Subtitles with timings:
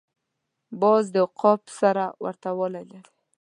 [0.81, 3.11] باز د عقاب سره ورته والی لري